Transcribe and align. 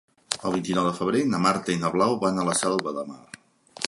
El 0.49 0.53
vint-i-nou 0.53 0.87
de 0.87 0.93
febrer 0.99 1.21
na 1.33 1.41
Marta 1.43 1.75
i 1.75 1.77
na 1.83 1.91
Blau 1.97 2.17
van 2.25 2.45
a 2.45 2.47
la 2.49 2.57
Selva 2.63 2.95
de 2.97 3.05
Mar. 3.11 3.21